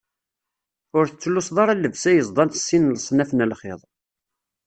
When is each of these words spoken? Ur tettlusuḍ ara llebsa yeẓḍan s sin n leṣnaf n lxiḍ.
Ur 0.97 1.05
tettlusuḍ 1.07 1.57
ara 1.63 1.79
llebsa 1.79 2.11
yeẓḍan 2.15 2.49
s 2.53 2.61
sin 2.65 2.83
n 2.89 2.93
leṣnaf 2.95 3.31
n 3.33 3.45
lxiḍ. 3.51 3.81